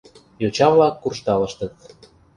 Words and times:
Йоча-влак 0.41 0.95
куржталыштыт. 1.03 1.73